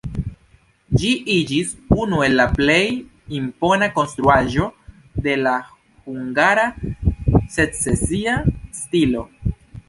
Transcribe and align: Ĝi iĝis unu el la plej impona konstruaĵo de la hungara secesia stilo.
Ĝi 1.01 1.09
iĝis 1.33 1.73
unu 2.05 2.21
el 2.27 2.33
la 2.39 2.47
plej 2.55 2.77
impona 3.39 3.89
konstruaĵo 3.97 4.65
de 5.27 5.37
la 5.43 5.53
hungara 6.09 6.65
secesia 7.59 8.35
stilo. 8.81 9.25